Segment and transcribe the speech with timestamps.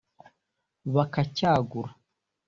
[0.95, 1.91] bakacyagura